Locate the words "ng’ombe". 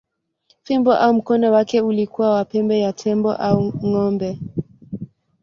3.87-4.29